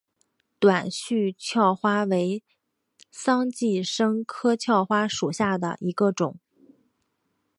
[0.57, 2.43] 短序鞘花为
[3.11, 6.39] 桑寄生科鞘花属下的一个种。